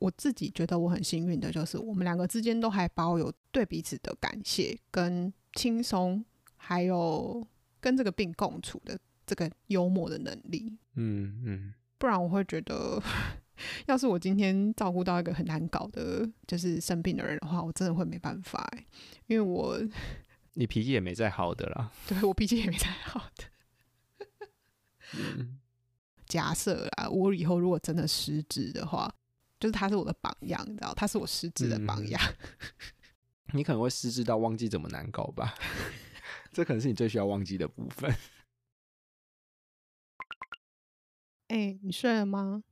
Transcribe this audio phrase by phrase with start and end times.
[0.00, 6.24] 我自己觉得我很幸运的，就是我们两个之间都还保有对彼此的感谢跟轻松，
[6.56, 7.46] 还有
[7.80, 10.74] 跟这个病共处的这个幽默的能力。
[10.94, 12.98] 嗯嗯，不然我会觉得，
[13.86, 18.66] 要是我今天照顾到一个很难搞的，就是生病的人的话，我真的会没办法，
[19.26, 19.78] 因为我
[20.54, 21.92] 你脾气也没再好的啦。
[22.08, 23.44] 对，我脾气也没再好的。
[25.18, 25.58] 嗯，
[26.26, 29.14] 假设啊，我以后如果真的失职的话。
[29.60, 32.20] 就是他是我的榜样，你知道，他是我失智的榜样。
[32.20, 35.54] 嗯、 你可能会失智到忘记怎么难搞吧？
[36.50, 38.10] 这可能是你最需要忘记的部分。
[41.48, 42.64] 哎、欸，你睡了吗？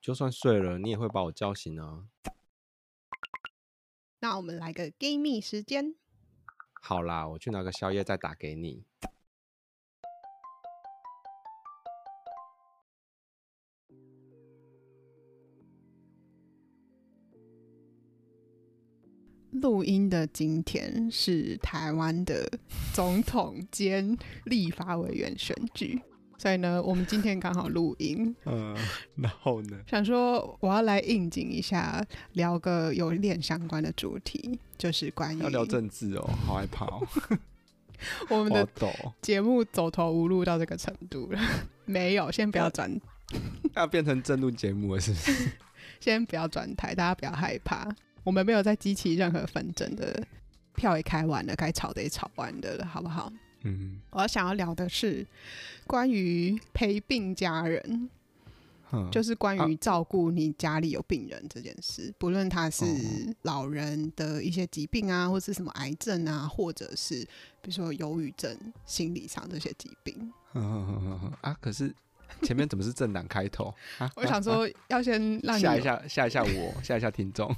[0.00, 2.06] 就算睡了，你也会把我叫醒啊。
[4.20, 5.94] 那我们来个 Gay 蜜时间。
[6.80, 8.86] 好啦，我去拿个宵夜再打给你。
[19.60, 22.48] 录音的今天是台湾的
[22.92, 26.00] 总统兼立法委员选举，
[26.38, 28.34] 所以呢，我们今天刚好录音。
[28.44, 28.76] 嗯，
[29.16, 37.06] 然后呢，想说我要来应景一下，聊个有点相关的主题，就是关于要聊政治哦，好害怕哦。
[38.28, 38.68] 我们的
[39.22, 41.40] 节目走投无路到这个程度了，
[41.86, 43.00] 没有，先不要转，
[43.74, 45.50] 要变成政论节目了，是不是？
[45.98, 47.88] 先不要转台，大家不要害怕。
[48.26, 50.20] 我们没有在激起任何纷争的，
[50.74, 53.32] 票也开完了，该吵的也吵完的了，好不好？
[53.62, 55.24] 嗯，我要想要聊的是
[55.86, 58.10] 关于陪病家人，
[58.90, 62.84] 嗯、就是关于照顾你家里有病人这件事，啊、不论他是
[63.42, 67.24] 老人的一些疾病啊，或是什么癌症啊，或者是
[67.62, 70.32] 比如说忧郁症、心理上这些疾病。
[71.42, 71.94] 啊，可是
[72.42, 73.72] 前面怎么是政党开头？
[73.98, 77.54] 啊、 我想说要先让你 吓一下，吓一下我，吓一下听众。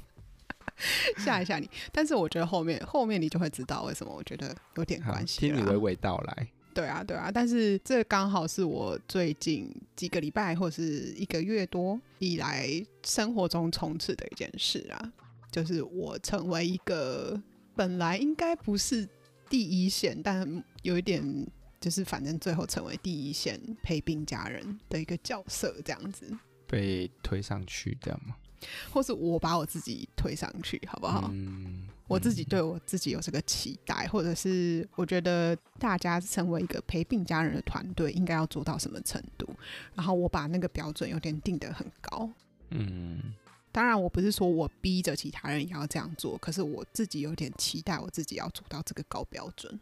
[1.17, 5.39] 吓一吓你，但是我觉得后面后面你就会知道为什么我觉得有点关系。
[5.39, 6.47] 听你娓娓道来。
[6.73, 12.69] 对啊，对啊，但是这刚好是我最近几个礼拜或是一个月多以来
[13.03, 15.11] 生活中充斥的一件事啊，
[15.51, 17.41] 就是我成为一个
[17.75, 19.05] 本来应该不是
[19.49, 21.21] 第一线，但有一点
[21.81, 26.25] 就是反正最后成为第一线陪病家人的一个角色，这样子
[26.67, 28.35] 被推上去，这样吗？
[28.91, 31.29] 或是我把我自己推上去，好不好？
[31.33, 39.47] 嗯，我自己对我自己有这个期待，或者是我觉得大家成为一个陪病家人的团队，应该要做到什么程度？
[39.95, 42.29] 然后我把那个标准有点定得很高。
[42.69, 43.33] 嗯，
[43.71, 49.79] 当然我不是说我逼着其他人也要这样做，可是我自己有点期待我自己要做到这个高标准。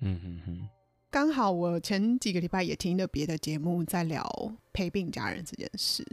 [0.00, 0.68] 嗯嗯嗯。
[1.10, 6.06] 刚好我前几个礼拜也听了别的节目，在聊陪病家人这件事。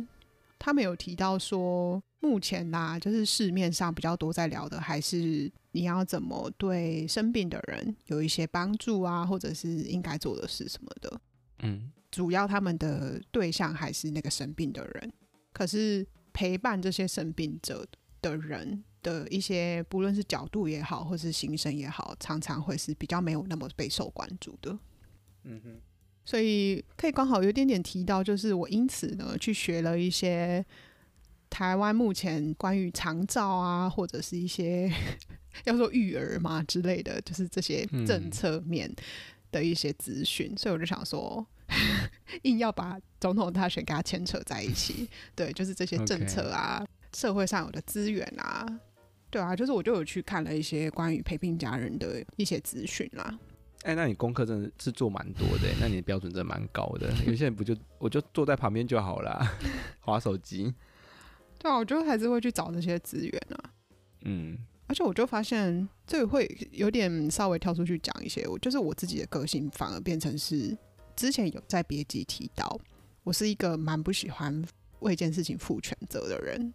[0.60, 11.22] 他们有提到说，目前啦、啊，就是市面上比较多在聊的，还是你要怎么对生病的人有一些帮助啊，或者是应该做的事什么的。
[11.60, 15.14] 嗯，主要他们的对象还是那个生病的人，
[15.54, 17.86] 可是陪伴这些生病者
[18.22, 24.78] 的人的一些，不论是角度也好，或是心声也好，常常会是比较没有那么备受关注的。
[25.44, 25.82] 嗯哼。
[26.28, 30.64] 所以可以刚好有点点提到，就是我因此呢去学了一些
[31.50, 34.92] 台湾目前关于长照啊，或者是一些
[35.64, 38.94] 要说育儿嘛之类的，就是这些政策面
[39.54, 40.52] 的一些资讯。
[40.52, 41.48] 嗯、所以我就想说，
[42.44, 48.68] 硬要把总统大选给他牵扯在一起， 对，就是这些政策啊.社会上有的资源啊，
[49.30, 53.40] 对啊，就是我就有去看了一些关于陪病家人的一些资讯啦。
[53.84, 57.14] 哎、欸，那你功课真的是做蛮多的，那你的标准真的蛮高的。
[57.26, 59.40] 有些人不就我就坐在旁边就好了，
[60.02, 60.74] 划手机。
[61.60, 63.72] 对啊，我就还是会去找这些资源啊。
[64.24, 64.58] 嗯，
[64.88, 70.76] 而且我就发现这会有点稍微跳出去讲一些，我就是我自己的个性反而变成是
[71.16, 72.80] 之前有在别集提到，
[73.24, 74.64] 我是一个蛮不喜欢
[75.00, 76.74] 为一件事情负全责的人。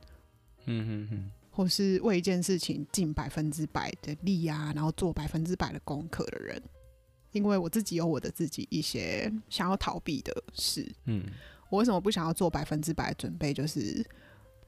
[0.67, 6.63] 嗯哼哼，或是为一件事情尽百分之百的力啊，然后做百分之百的功课的人。
[7.33, 11.25] 因为我自己有我的自己一些想要逃避的事，嗯，
[11.71, 13.53] 我为什么不想要做百分之百的准备？
[13.53, 14.05] 就是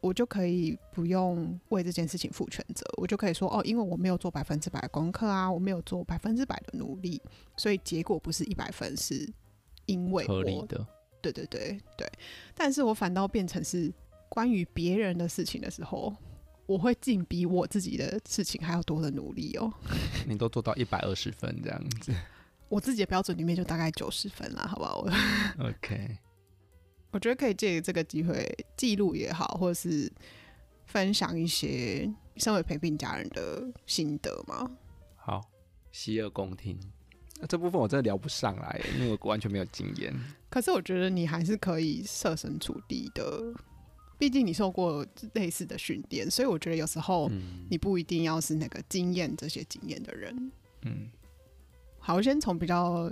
[0.01, 7.21] 我就可以不用为这件事情负全责，我就可以说哦，因为我没有做百分之百的功课啊，我没有做百分之百的努力，
[7.57, 9.31] 所以结果不是一百分，是
[9.87, 10.87] 因为我合理的，
[11.21, 12.07] 对对对对。
[12.55, 13.93] 但是我反倒变成是
[14.29, 16.15] 关于别人的事情的时候，
[16.67, 19.73] 我会尽比我自己的事情还要多的努力哦。
[20.27, 22.13] 你都做到一百二十分这样子。
[22.75, 25.07] 我自己的标准里面就大概九十分了，好不好？
[25.63, 26.19] OK，
[27.13, 28.45] 我觉得可以借这个机会
[28.77, 30.13] 记录也好，或者是
[30.87, 34.69] 分享一些身为陪病家人的心得吗？
[35.15, 35.41] 好，
[35.93, 36.77] 洗耳恭听。
[37.49, 40.13] 这部分我真的聊不上来，因为我完全没有经验。
[40.51, 43.55] 可是我觉得你还是可以设身处地的，
[44.19, 47.31] 毕竟你受过类似的训练，所以我觉得有时候
[47.71, 50.53] 你不一定要是那个经验这些经验的人。
[50.83, 51.09] 嗯，
[52.05, 53.11] 好，我先从比较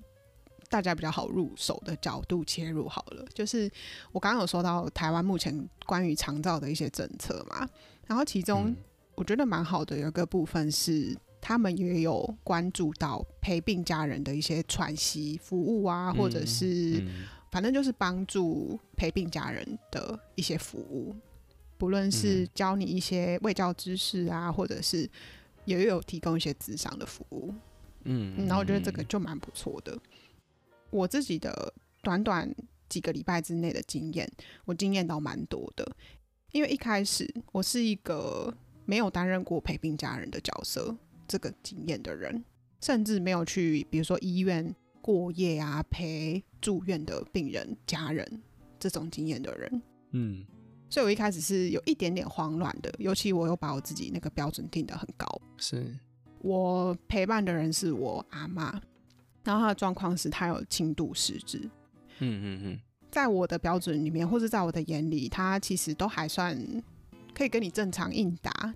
[0.69, 3.25] 大家比较好入手的角度切入好了。
[3.33, 3.71] 就是
[4.13, 7.67] 我刚刚有说到台湾目前关于长照的一些政策嘛，
[8.07, 8.77] 然后其中
[9.15, 11.17] 我觉得蛮好的有一个部分是。
[11.45, 21.13] 他们也有关注到陪病家人的一些喘息服务啊，或者是、嗯嗯、反正就是帮助陪病家人的一些服务，
[21.77, 25.11] 不论是教你一些卫教知识啊，嗯、或者是
[25.65, 27.53] 也有提供一些智商的服务。
[28.05, 29.99] 嗯，然后我觉得这个就蛮不错的。
[30.91, 31.73] 我自己的
[32.03, 32.55] 短短
[32.89, 34.31] 几个礼拜之内的经验，
[34.65, 35.97] 我经验到蛮多的，
[36.53, 38.55] 因为一开始我是一个
[38.85, 40.97] 没有担任过陪病家人的角色。
[41.29, 42.45] 这个经验的人，
[42.83, 48.43] 甚至没有去，比如说医院过夜啊，陪住院的病人家人
[48.79, 50.45] 这种经验的人，嗯，
[50.91, 55.27] 所以我一开始是有一点点慌乱的，尤其我又把我自己那个标准定得很高，
[55.57, 55.97] 是
[56.43, 58.81] 我陪伴的人是我阿妈，
[59.45, 61.59] 然后她的状况是她有轻度失智，
[62.19, 62.81] 嗯嗯嗯，
[63.11, 66.57] 在我的标准里面，或者在我的眼里，她其实都还算
[67.33, 68.75] 可以跟你正常应答。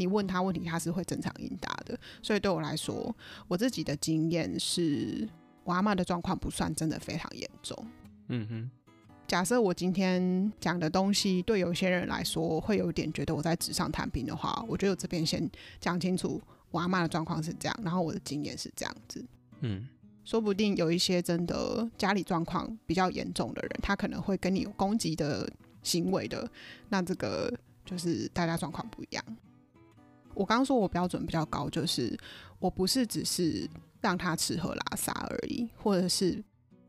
[0.00, 1.98] 你问他问题，他是会正常应答的。
[2.22, 3.12] 所以对我来说，
[3.48, 5.28] 我自己的经验是，
[5.64, 7.76] 我阿妈的状况不算真的非常严重。
[8.28, 8.70] 嗯哼。
[9.26, 15.50] 假设我今天讲的东西对有些人来说会有点觉得我在纸上谈兵的话，我觉得我这边先
[15.80, 19.24] 讲清楚，我阿妈的状况是这样，然后我的经验是这样子。
[19.60, 19.88] 嗯。
[20.24, 25.50] 说不定有一些真的家里状况比较严重的人，他可能会跟你有攻击的
[25.82, 26.46] 行为的，
[26.90, 27.50] 那这个
[27.82, 29.24] 就是大家状况不一样。
[30.34, 32.14] 我刚刚说我标准比较高，就是
[32.58, 33.66] 我不是只是
[34.02, 36.44] 让他吃喝拉撒而已，或者是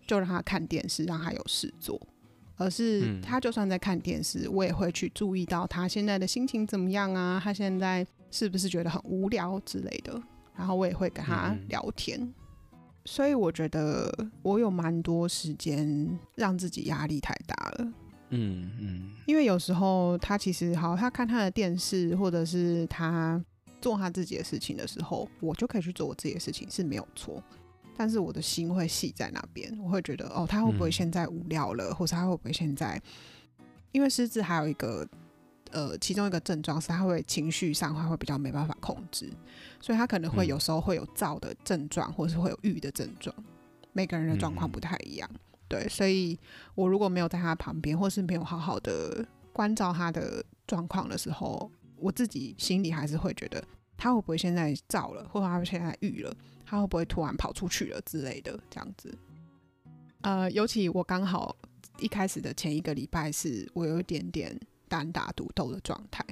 [0.06, 1.98] 就让他看电视，让他有事做，
[2.58, 10.22] 而是他就算在看电视，我也会去注意到他现在的心情怎么样啊，他现在是不是觉得很无聊之类的，
[10.56, 12.34] 然后我也会跟他聊天。
[13.06, 17.94] 所以我觉得我有蛮多时间让自己压力太大了。
[18.30, 23.44] 嗯嗯，因为有时候他其实好，他看他的电视，或者是他
[23.82, 27.42] 做他自己的事情的时候，我就可以去做我自己的事情是没有错。
[27.98, 33.02] 但是我的心会系在那边，我会觉得哦，他会不会现在无聊了，嗯、或者他会不会现在？
[33.92, 35.08] 因为狮子还有一个
[35.72, 39.32] 呃，其中一个症状是他会情绪上他会比较没办法控制，
[39.80, 43.36] 所以他可能会有时候会有躁的症状，或者是会有郁的症状。
[43.94, 45.30] 每个人的状况不太一样。
[45.34, 45.40] 嗯
[45.70, 46.36] 对，所以
[46.74, 49.24] 我如果没有在他旁边，或是没有好好的
[49.54, 53.64] 关照他的状况的时候，我自己心里还是会觉得
[53.96, 56.36] 他会不会现在躁了，或者他现在郁了，
[56.66, 59.16] 他会不会突然跑出去了之类的这样子。
[60.22, 61.56] 呃，尤其我刚好
[62.00, 64.60] 一开始的前一个礼拜是我有一点点
[64.90, 66.26] 单打独斗的状态，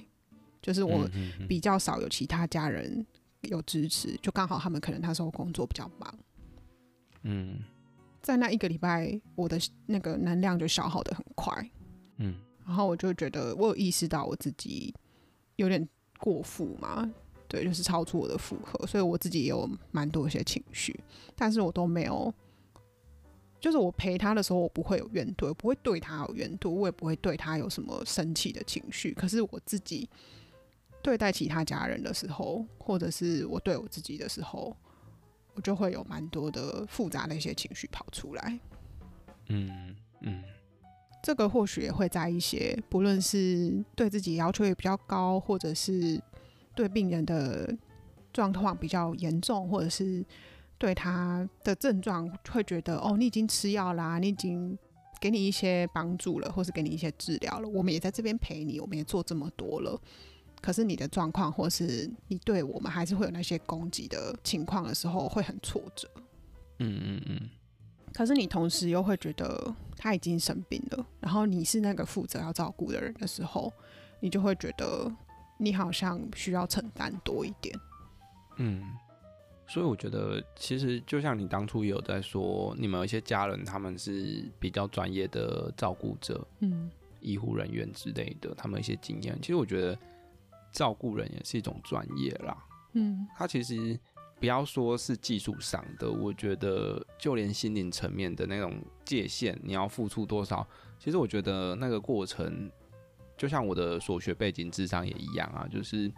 [0.61, 1.09] 就是我
[1.47, 3.05] 比较少有其他家人
[3.43, 6.13] 有支持，就刚好他们可能那时候工作比较忙，
[7.21, 7.59] 嗯。
[8.19, 11.71] 在那一个礼拜，我的那个能量就消耗的很快，
[12.17, 14.93] 嗯，然后我就觉得我有意识到我自己
[15.55, 15.87] 有点
[16.17, 17.09] 过负嘛，
[17.47, 20.99] 对，就是超出我的负荷，所以我自己也有蛮多一些情绪，
[21.37, 22.33] 但是我都没有，
[23.59, 30.09] 就是我陪他的时候，我不会有怨怼，我不会对他有怨怼，我也不会对他有什么生气的情绪，可是我自己
[31.01, 34.75] 对待其他家人的时候，或者是我对我自己的时候。
[35.53, 38.59] 我就会有蛮多的复杂的一些情绪跑出来，
[39.47, 40.43] 嗯嗯，
[41.23, 46.21] 这个或许也会在一些不论是对自己要求也比较高，或者是
[46.75, 47.75] 对病人的
[48.31, 50.23] 状况比较严重，或者是
[50.77, 54.77] 对他的症状会觉得哦，你已经吃药啦，你已经
[55.19, 59.99] 给你一些帮助了，或是给你一些治疗了，我们也在这边陪你，我们也做这么多了。
[60.61, 66.09] 可是你的状况，或是你对我们还是会有那些攻击的情况的时候，会很挫折。
[66.79, 67.49] 嗯嗯嗯。
[68.13, 73.71] 可是你同时又会觉得他已经生病了，然后你是那个负责要照顾的人的时候，
[74.19, 75.11] 你就会觉得
[75.59, 77.75] 你好像需要承担多一点。
[78.57, 78.83] 嗯。
[79.67, 89.37] 所以我觉得，其实就像你当初有在说，你们有一些家人他们是比较专业的照顾者，嗯，医护人员之类的，他们一些经验。
[89.41, 89.97] 其实我觉得。
[90.73, 92.55] 照顾人也是一种专业啦，
[92.93, 93.99] 嗯，他其实
[94.39, 100.67] 不要说是技术上的，我觉得就连心灵层面的那种界限，你要付出多少，
[100.99, 102.69] 其实我觉得那个过程
[103.35, 106.11] 就像我的所学背景、智商也一样啊，就是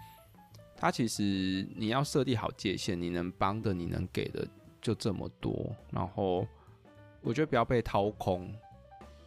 [0.81, 4.47] 他其实你要设定好界限，你能帮的、你能给的
[4.81, 6.47] 就这么多，然后
[7.21, 8.49] 我觉得不要被掏空。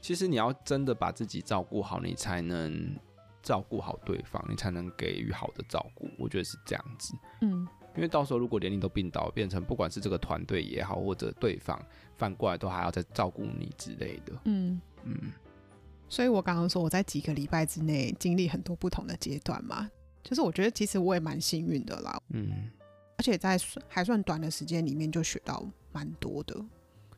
[0.01, 2.97] 其实你要真的把自己照顾好，你才能
[3.43, 6.09] 照顾好对方，你才能给予好的照顾。
[6.19, 7.15] 我觉得是这样子。
[7.43, 11.79] 嗯，因为到时候如果连你都病倒，变成不管是这个团队也好，或者对方
[12.17, 14.33] 反过来都还要再照顾你之类的。
[14.47, 15.31] 嗯嗯。
[16.09, 19.91] 所以我刚刚说我在几个礼拜之内经历很多不同的阶段嘛，
[20.23, 22.21] 就是我觉得其实我也蛮幸运的啦。
[22.31, 22.71] 嗯。
[23.19, 26.57] 而且在还算短的时间里面就学到蛮多的，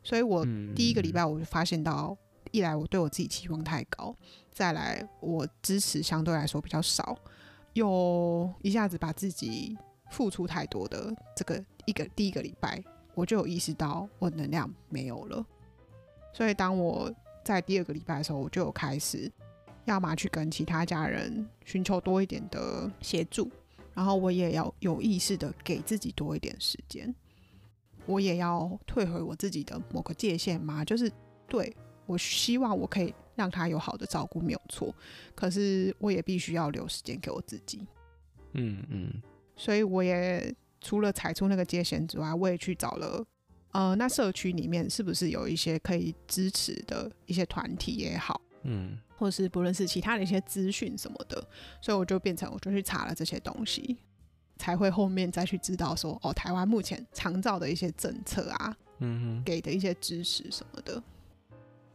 [0.03, 0.45] 所以我
[0.75, 2.17] 第一个礼拜我就发现到。
[2.51, 4.15] 一来我对我自己期望太高，
[4.53, 7.17] 再来我支持相对来说比较少，
[7.73, 9.77] 又一下子把自己
[10.11, 12.81] 付出太多的这个一个第一个礼拜，
[13.13, 15.45] 我就有意识到我能量没有了。
[16.31, 19.29] 所以当我在第二个礼拜的时候，我就有开始
[19.85, 23.49] 要么去跟其他家人寻求多一点的协助，
[23.93, 27.13] 然后我也要有意识的给自己多一点时间，
[28.05, 31.11] 我也要退回我自己的某个界限嘛，就是
[31.47, 31.75] 对。
[32.07, 34.93] 我希望我可以让他有好的照顾，没有错。
[35.33, 37.79] 可是我也必须要留时间给我自己。
[38.53, 39.11] 嗯嗯。
[39.55, 43.25] 所以我也除了踩出那个界限之外，我也去找了，
[43.71, 51.41] 呃，那社区里面是不是有一些可以支持的一些团体也好，嗯，或是不论是其他的一些资讯什么的。
[51.81, 53.97] 所以我就变成我就去查了这些东西，
[54.57, 61.01] 才会后面再去知道说，哦，台湾目前常照的一些政策啊，嗯哼，给的一些支持什么的。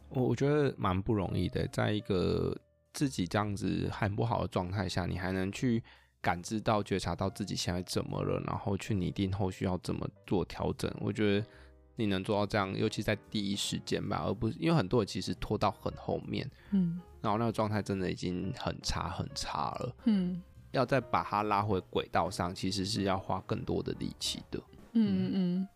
[0.09, 2.57] 我我觉得蛮不容易的，在一个
[2.93, 5.83] 自己这样子很不好的状态下，你还能去
[6.21, 10.93] 感知到、觉察到自己现在怎么了，然后去拟定后续要怎么做调整。
[11.01, 11.47] 我觉得
[12.01, 20.43] 你能做到这样，尤其在第一时间吧，而不是因为很多人其实拖到很后面，嗯，然后那个状态真的已经很差很差了，嗯，
[20.73, 24.59] 要再把它拉回轨道上，其实是要花更多的力气的，
[24.93, 25.33] 嗯嗯。
[25.35, 25.69] 嗯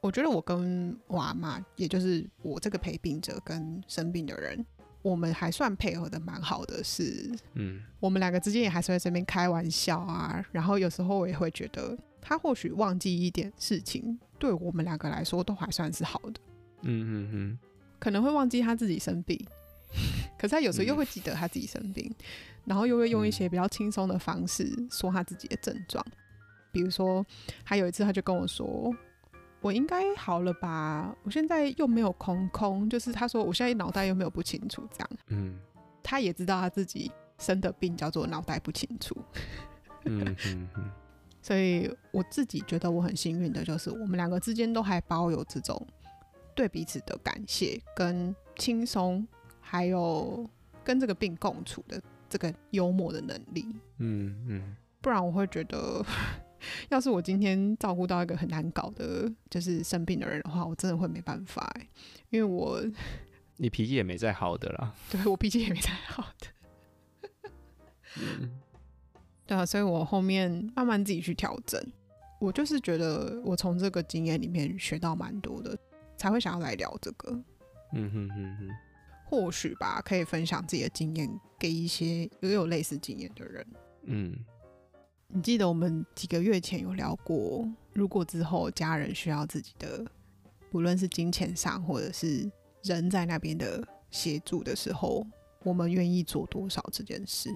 [0.00, 4.62] 我觉得我跟我阿嬷，也就是我这个陪病者跟生病的人，
[5.00, 10.44] 我们还算配合的蛮好的是，是嗯，我们两个之间也还是在这边开玩笑啊。
[10.52, 16.40] 然后有时候我也会觉得，他或许忘记一点事情，对我们两个来说都还算是好的。
[16.82, 17.58] 嗯嗯嗯，
[17.98, 19.42] 可能会忘记他自己生病，
[20.36, 22.24] 可是他有时候又会记得他自己生病，嗯、
[22.66, 26.04] 然后又会用一些比较轻松的方式说他自己的症状。
[26.70, 27.24] 比如说，
[27.64, 28.94] 他有一次他就跟我说。
[29.62, 31.16] 我应该好了吧？
[31.22, 35.10] 我现在又没有空空，就是他说我现在脑袋又没有不清楚这样。
[35.28, 35.58] 嗯，
[36.02, 39.16] 他也知道他自己生的病叫做脑袋不清楚。
[40.04, 40.90] 嗯嗯嗯。
[41.44, 45.86] 所以我自己觉得我很幸运的，就是我们两个之间都还保有这种
[46.54, 49.26] 对彼此的感谢跟轻松，
[49.60, 50.48] 还有
[50.82, 53.66] 跟这个病共处的这个幽默的能力。
[53.98, 54.76] 嗯嗯。
[55.02, 56.02] 不然我会觉得。
[56.88, 61.86] 要是我今天照顾到一个很难搞的，就是生病的人的话，我真的会没办法哎，
[62.30, 62.82] 因为我
[63.58, 67.28] 你脾气也没再好的啦， 对，我脾气也没再好的，
[68.16, 68.50] 嗯，
[69.46, 71.80] 对啊，所以我后面慢慢自己去调整，
[72.40, 75.76] 我就是觉得我从这个经验里面学到蛮多的，
[76.16, 77.30] 才会想要来聊这个，
[77.92, 78.68] 嗯哼哼哼，
[79.26, 83.66] 或许吧，可以分享自己的经验给一些也有类似经验的人，
[84.04, 84.44] 嗯。
[85.26, 90.04] 你记得我们几个月前有聊过，如果之后家人需要自己的，
[90.70, 92.48] 不论是金钱上或者是
[92.84, 93.82] 人在那边的
[94.12, 95.26] 协助的时候，
[95.64, 97.50] 我们愿意做多少这件事？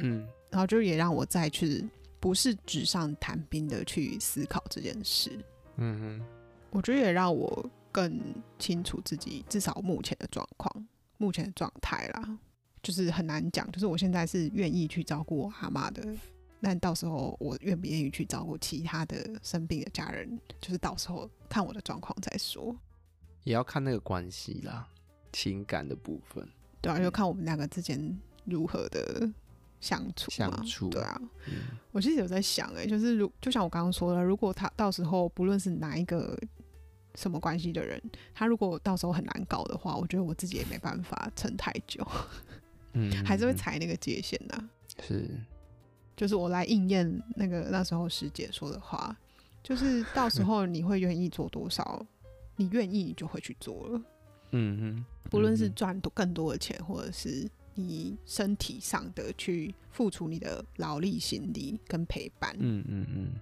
[0.00, 1.84] 嗯，然后就也让我再去
[2.20, 5.36] 不是纸上谈兵的去思考这件事。
[5.78, 6.26] 嗯哼，
[6.70, 8.20] 我觉得也让我更
[8.56, 10.86] 清楚自己至少目前的状况、
[11.18, 12.38] 目前的状态啦，
[12.84, 16.06] 就是很难讲，就是我现在是愿意去照顾我阿妈的。
[16.60, 22.74] 但到时候我愿不愿意去照顾其他的生病的家人，就是到时候看我的状况再说。
[23.42, 24.86] 也要看那个关系啦，
[25.32, 26.48] 情感的部分。
[26.80, 29.28] 对啊，就看我们两个之间如何的
[29.84, 30.30] 相处。
[30.30, 30.88] 相处。
[30.88, 36.38] 对啊，嗯、我其实有在想、欸，哎，就是如就像我刚刚说的，如果他到时候不论是哪一个
[37.16, 38.02] 什么关系的人，
[38.34, 42.06] 他如果到时候很难搞的话，我觉得我自己也没办法撑太久。
[42.94, 44.70] 嗯， 还是会踩那个界限的、啊。
[45.06, 45.28] 是。
[46.16, 49.16] 就是我来应验那个那时候师姐说的话，
[49.64, 52.06] 就是到时候你会愿意做多少，
[52.54, 53.98] 你愿意你就会去做了。
[54.52, 62.54] 嗯嗯，不论是赚多更多的钱，或者是你身体上的去付出你的劳力、心力跟陪伴。
[62.58, 63.32] 嗯嗯嗯，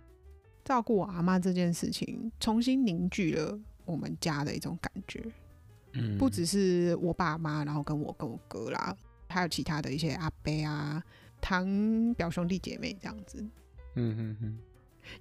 [0.65, 5.25] 照顾我阿妈这件事情，重新凝聚了我们家的一种感觉。
[5.93, 8.97] 嗯，不只是我爸妈，然后跟我跟我哥啦。
[9.29, 11.03] 还有其他的一些阿伯啊、
[11.41, 13.39] 堂表兄弟姐妹这样子。
[13.95, 14.59] 嗯嗯嗯，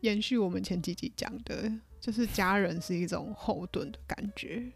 [0.01, 4.69] 延续我们前几集讲的，就是家人是一种后盾的感觉。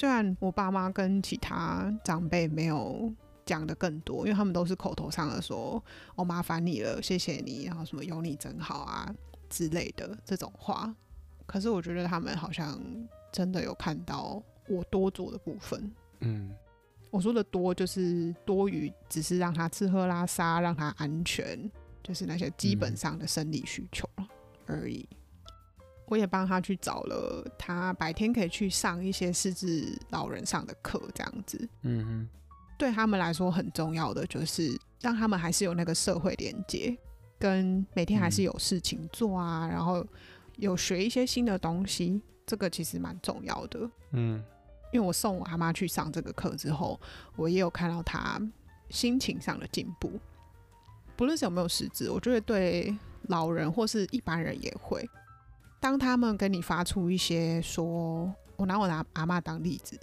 [0.00, 3.12] 虽然我爸妈跟其他长辈没有
[3.44, 5.84] 讲的更多，因为他们都是口头上的说
[6.16, 9.14] “我麻烦你了，谢谢你”，然后什么“有你真好啊”
[9.50, 10.96] 之类的这种话。
[11.44, 12.80] 可是我觉得他们好像
[13.30, 15.92] 真的有看到我多做的部分。
[16.20, 16.50] 嗯，
[17.10, 21.70] 我说的多就是多余，只是让他吃喝拉撒，让他安全，
[22.02, 24.08] 就是那些基本上的生理需求
[24.64, 25.06] 而已。
[26.10, 31.68] 我也帮他去找了，他白天可以去上一些失智老人上的课，这样子。
[31.82, 32.28] 嗯哼，
[32.76, 36.98] 对他们来说很重要的就是让他们还是有那个社会连接，
[37.38, 40.04] 跟每天还是有事情做啊，嗯、然后
[40.56, 43.88] 有学一些新的东西，这个其实蛮重要的。
[44.10, 44.42] 嗯，
[44.92, 47.00] 因为我送我阿妈去上这个课之后，
[47.36, 48.40] 我也有看到他
[48.88, 50.18] 心情上的进步，
[51.14, 52.92] 不论是有没有失智，我觉得对
[53.28, 55.08] 老人或是一般人也会。
[55.80, 59.98] 当他们跟你发出一些说，我拿我拿阿嬷当例子，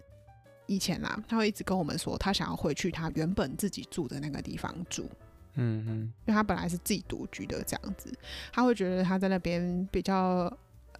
[0.65, 5.07] 以前啊，他会一直跟我们说，他想要回去他原本自己住的那个地方住，
[5.53, 8.11] 嗯嗯，因为他本来是自己独居的这样子，
[8.51, 10.51] 他会觉得他在那边比较，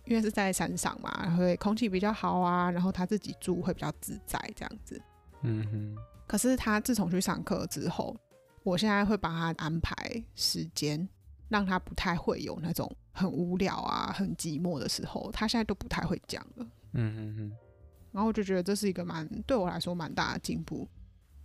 [0.06, 5.02] 因为是在山上嘛，然后空气比较好啊，然后他自己住会比较自在这样子，
[5.42, 5.98] 嗯哼。
[6.28, 8.16] 可是他自从去上课之后，
[8.62, 11.10] 我现在会帮他安排时间。
[11.50, 16.66] 让他不太会有那种很无聊啊、很寂寞的时候，他现在都不太会讲了。
[16.94, 17.52] 嗯嗯嗯。
[18.12, 20.88] 然后我就觉得这是一个蛮对我来说蛮大的进步。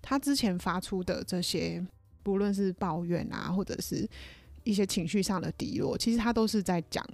[0.00, 1.84] 他之前发出的这些，
[2.22, 4.08] 不论是抱怨啊，或者是
[4.64, 7.04] 一些情绪上的低落，其实他都是在讲，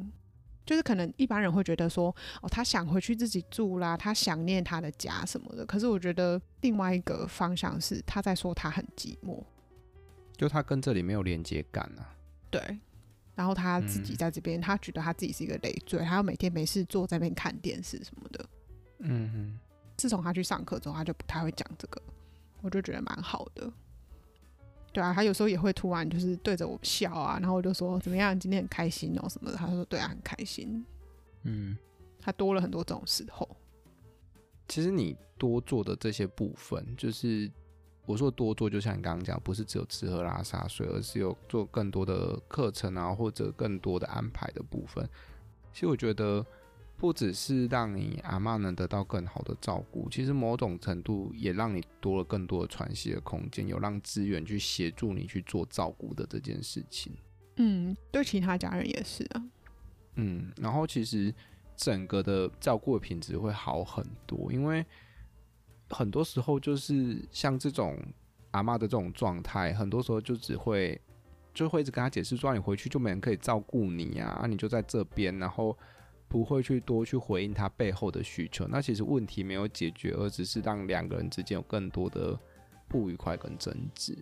[0.65, 5.65] 就是可能一般人会觉得说，哦，他想回去自己住啦，他想念他的家什么的。
[5.67, 9.43] 可是我觉得另外一个方向是他在说他很寂寞，
[10.37, 12.17] 就他跟这里没有连接感啊。
[12.50, 12.79] 对，
[13.38, 18.46] 然后他自己在这边，嗯、他觉得他自己是一个累赘，他要每天没事坐在那边看电视什么的。
[18.98, 19.59] 嗯哼。
[19.96, 22.03] 自从他去上课之后，他就不太会讲这个，
[22.62, 23.72] 我就觉得蛮好的。
[24.92, 29.57] 对啊，他有时候也会突然就是对着我笑啊，然后我就说怎么样，今天很开心哦什么的。
[29.57, 30.85] 他说对啊，很开心。
[31.44, 31.79] 嗯，
[32.20, 33.48] 他多了很多这种时候。
[34.66, 37.48] 其实你多做的这些部分，就是。
[38.09, 45.07] 我说多做，就像你刚刚讲，不是只有吃喝拉撒睡，而是有做更多的课程啊，或者更多的安排的部分。
[45.75, 46.44] 其实我觉得，
[46.97, 57.12] 不只是让你阿妈能得到更好的照顾，其实某种程度也让你多了更多的喘息的空间，有让资源去协助你去做照顾的这件事情。
[57.57, 59.44] 嗯，对其他家人也是啊。
[60.14, 61.35] 嗯，然后其实
[61.77, 64.83] 整个的照顾的品质会好很多，因为。
[65.90, 67.98] 很多时候就是像这种
[68.51, 71.01] 阿妈的这种状态，很多时候就只会
[71.55, 75.77] 就会一直跟他解释说，你回去就没人可以照顾你啊，你就在这边，然后
[76.29, 78.66] 不会去多去回应他背后的需求。
[78.68, 82.38] 那其实问题没有解决，而只是让两个人之间有更多的
[82.87, 84.16] 不愉快跟争执。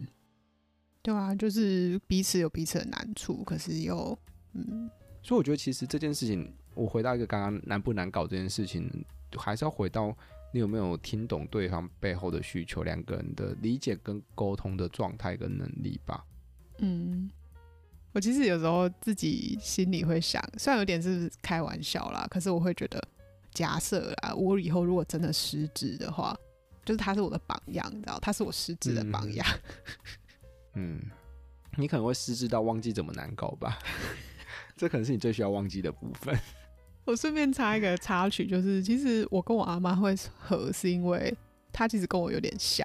[1.02, 4.16] 对啊，就是彼此有彼此的难处，可是又
[4.54, 4.88] 嗯，
[5.22, 8.88] 所以我觉得其实这件事情，我回到一个刚刚难不难搞这件事情，
[9.36, 10.16] 还是要回到。
[10.52, 12.82] 你有没有听懂对方背后的需求？
[12.82, 16.24] 两个人的理解跟沟通的状态跟能力吧。
[16.78, 17.30] 嗯，
[18.12, 23.02] 我其实有时候自己心里会想，虽然有点是开玩笑啦，可是我会觉得，
[23.52, 26.34] 假设啦，我以后如果真的失职的话，
[26.84, 29.46] 就是他是我的榜样，你知道，他是我失职的榜样。
[30.74, 31.10] 嗯， 嗯，
[31.76, 33.78] 你可能会失智到忘记怎么难搞吧？
[34.76, 36.38] 这可能是你最需要忘记的部分。
[37.06, 41.32] 我顺便插一个插曲，就是其实我跟我阿妈会合，是因为
[41.72, 42.84] 她其实跟我有点像，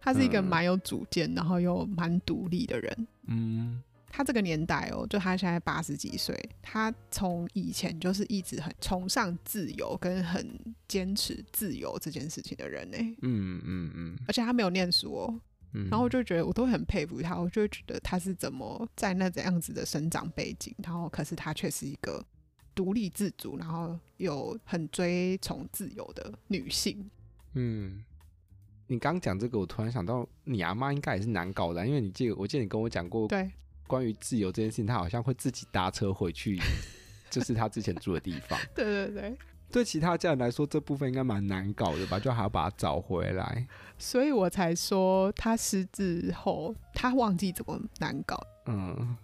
[0.00, 3.06] 她是一个蛮有主见，然后又蛮独立的人。
[3.28, 12.98] 嗯，她这个年代哦，就她现在八十几岁，她从以前就是一直很崇尚自由，跟很坚持自由这件事情的人呢。
[13.22, 15.40] 嗯嗯嗯，而且她没有念书哦，
[15.88, 22.20] 然后我就觉得我都很佩服她，我就会觉得她是怎么在那这样子的生长背景，然后可是她却是一个。
[22.78, 27.10] 独立自主，然后有很追崇自由的女性。
[27.54, 28.04] 嗯，
[28.86, 33.50] 你刚讲这个，我突然想到，你阿妈应该也是难搞的，因为你记得，我记得你跟我讲过，对，
[33.88, 36.56] 关于自由这件事情，她好像会自己搭车回去，
[37.28, 38.56] 就是她之前住的地方。
[38.76, 39.36] 对对对，
[39.72, 42.20] 对其他家人来说，这部分应该蛮难搞的吧？
[42.20, 43.66] 就还要把她找回来，
[43.98, 48.40] 所以我才说，她失智后，她忘记怎么难搞。
[48.66, 49.16] 嗯。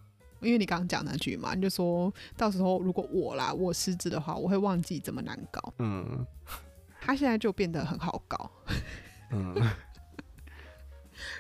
[0.44, 5.74] 因为你刚刚讲那句嘛，你就说到时候如果我啦，我失职的话，我会忘记怎么难搞。
[5.78, 6.26] 嗯，
[7.00, 8.50] 他现在就变得很好搞。
[9.30, 9.54] 嗯，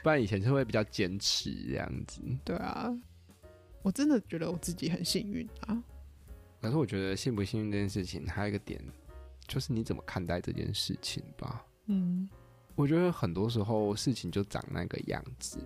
[0.02, 2.20] 不然以前就会比较坚持这样子。
[2.44, 2.92] 对啊，
[3.82, 5.82] 我真的觉得我自己很幸运啊。
[6.60, 8.82] 可是我觉得幸不幸运这件事情，还有一个点，
[9.46, 11.62] 就是你怎么看待这件事情吧。
[11.86, 12.26] 嗯，
[12.74, 15.58] 我觉得很多时候事情就长那个样子。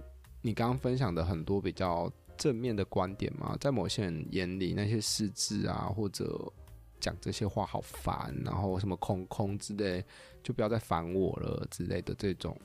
[0.43, 6.51] 你刚刚分享的很多比较正面的观点嘛，在某些人眼里，那些失智啊，或者
[6.99, 10.03] 讲这些话好烦，然后什么空空之类，
[10.43, 12.57] 就不要再烦我了之类的这种，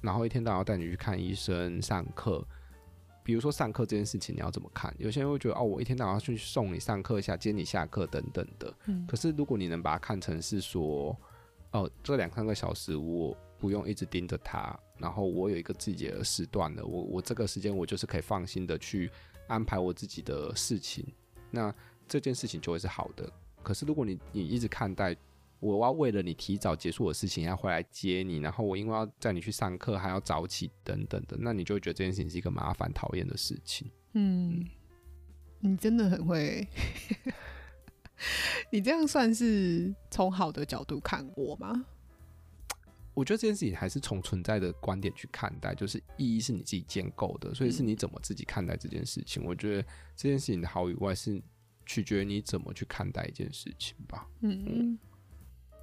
[0.00, 2.42] 然后一天到晚要带你去看医生、上课。
[3.22, 4.94] 比如说上课这件事情，你要怎么看？
[4.98, 8.72] 有些人会觉得哦，我一天到晚要去送你上课一、下接你下课等等的。
[8.86, 9.04] 嗯。
[9.04, 11.16] 可是如果你能把它看成是说，
[11.72, 14.78] 哦，这两三个小时我不用一直盯着他。
[14.98, 19.10] 然后我有一个自己的时段了，我我这个时间我就是可以放心的去
[19.46, 21.06] 安排我自己的事情，
[21.50, 21.74] 那
[22.08, 23.30] 这件事情就会是好的。
[23.62, 25.14] 可是如果你你一直看待
[25.58, 33.90] 我要为了你提早结束我的事情要回来接你，然后我因为要带你去上课还要早起等等的，那你就会觉得这件事情是一个麻烦讨厌的事情。
[34.12, 34.66] 嗯，
[35.60, 36.66] 你真的很会，
[38.70, 41.84] 你这样算是从好的角度看我吗？
[43.16, 49.42] 我觉得这件事情还是从存在的观点去看待，就是意义是你自己建构的，所以是你怎么自己看待这件事情。
[49.42, 49.82] 嗯、我觉得
[50.14, 51.42] 这件事情的好与坏是
[51.86, 54.28] 取决于你怎么去看待一件事情吧。
[54.42, 54.98] 嗯嗯，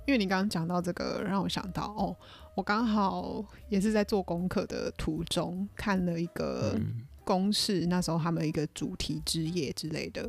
[0.06, 2.16] 因为你刚刚讲到这个，让我想到哦，
[2.54, 6.80] 我刚好也是在做功课的途中看了一个
[7.26, 10.22] 公式，那时候他们一个主题之夜之类的，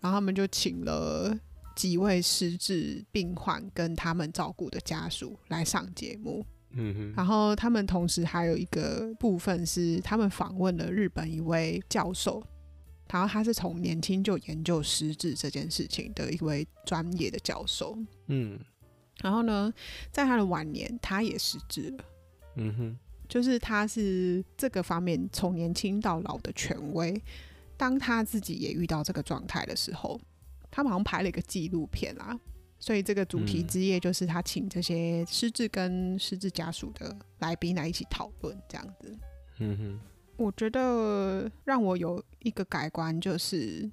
[0.00, 1.38] 然后他们就请了。
[1.76, 12.42] 几位失智病患跟他们照顾的家属来上节目，嗯哼，然后他们同时还有一个部分是他们访问了日本一位教授，
[13.12, 17.96] 然后他是从年轻就研究失智这件事情的一位专业的教授，
[18.28, 18.58] 嗯，
[19.20, 19.70] 然后呢，
[20.10, 22.04] 在他的晚年他也失智了，
[22.56, 27.22] 嗯哼，就是他是这个方面从年轻到老的权威，
[27.76, 30.18] 当他自己也遇到这个状态的时候。
[30.76, 32.38] 他们好像拍了一个纪录片啦，
[32.78, 39.18] 所以这个主题之夜就是他请这些失智跟失智家属的来宾来一起讨论这样子。
[39.56, 40.00] 嗯哼，
[40.36, 43.90] 我觉得让我有一个改观，就是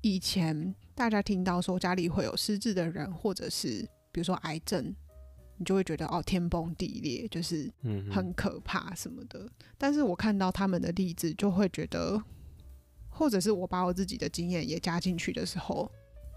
[0.00, 4.96] 以前大家听到说家里会有失智的人，或者是比如说癌症，
[5.58, 7.70] 你就会觉得哦，天崩地裂，就是
[8.10, 9.46] 很可怕什么的。
[9.76, 12.18] 但是我看到他们的例子，就会觉得，
[13.10, 15.92] 或者是我把我自己的经验也加进去的时候。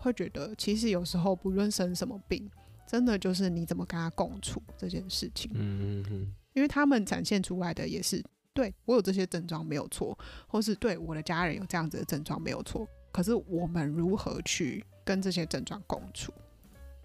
[0.07, 2.49] 会觉得，其实有时候不论生什么病，
[2.87, 5.51] 真的就是你怎么跟他共处这件事情。
[5.53, 10.17] 嗯嗯，因为他们展现出来的也是，对我有这些症状没有错，
[10.47, 12.87] 或是对我的家人有这样子的症状没有错。
[13.11, 16.31] 可是我们如何去跟这些症状共处？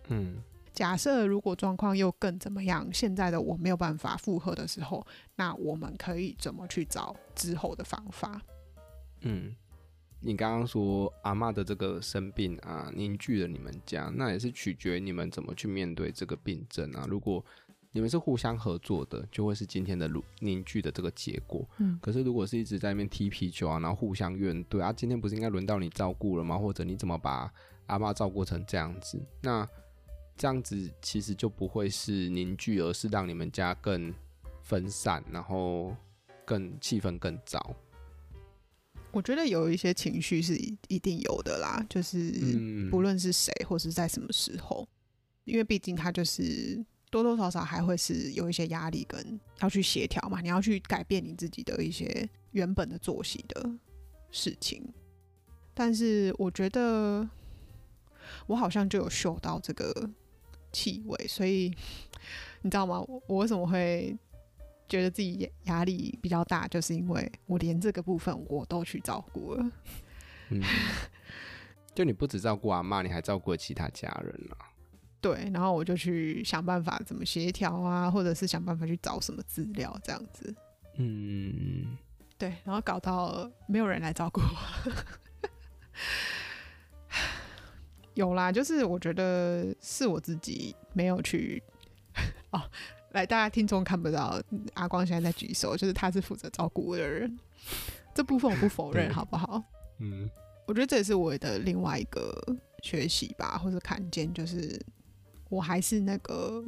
[0.09, 0.37] 嗯，
[0.73, 8.41] 假设如果状况又更怎么样，现在的我没有办法负荷的时候，那我们可以怎么去找之后的方法？
[9.23, 9.55] 嗯。
[10.25, 17.05] 你刚刚说阿嬷的这个生病啊，凝聚了你们家，那也是取决于你们怎么去面对这个病症啊。
[17.09, 17.45] 如果
[17.91, 20.09] 你们是互相合作的，就会是今天的
[20.39, 21.69] 凝聚的这个结果。
[21.79, 21.99] 嗯。
[22.01, 26.57] 可是如果是一直在那边踢皮球啊，然后互相怨怼啊，今天不是应该轮到你照顾了吗？
[26.57, 27.53] 或者你怎么把
[27.87, 29.21] 阿嬷照顾成这样子？
[29.43, 29.69] 那
[30.37, 34.15] 这样子其实就不会是凝聚，而是让你们家更
[34.63, 35.95] 分散，然后
[36.45, 37.75] 更气氛更糟。
[39.13, 40.57] 我觉得有一些情绪是
[40.89, 44.89] 一定有的啦，就是不论是谁或是在什么时候，
[45.45, 53.71] 因为毕竟他就是多多少少还会是有一些压力跟要去协调嘛，你要去改变你自己的一些原本的作息的
[54.31, 54.83] 事情。
[55.75, 57.29] 但是我觉得
[58.47, 60.11] 我好像就有嗅到这个
[60.73, 61.71] 气味，所以
[62.63, 63.01] 你知道吗？
[63.01, 64.17] 我我为什么会？
[64.89, 69.71] 觉得自己压力比较大，就是因为我连这个部分我都去照顾了。
[70.51, 70.63] 嗯，
[71.95, 74.69] 就你不只照顾阿妈，你还照顾了其他家人啊。
[75.21, 80.55] 对，然后我就去想办法怎么协调啊，或者是想办法去找什么资料这样子。
[80.97, 81.97] 嗯，
[82.37, 84.93] 对，然后搞到没有人来照顾我。
[88.15, 91.63] 有啦，就是我觉得是我自己没有去
[92.51, 92.61] 哦。
[93.13, 94.41] 来，大家听众看不到
[94.75, 97.39] 阿光现在在举手，就是他是负责照顾我的人，
[98.15, 99.63] 这部分我不否认，好不好？
[99.99, 100.29] 嗯，
[100.67, 102.35] 我觉得这也是我的另外一个
[102.83, 104.81] 学习吧，或者看见，就是
[105.51, 106.65] 我还是那个